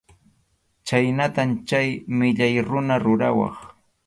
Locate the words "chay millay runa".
1.67-2.95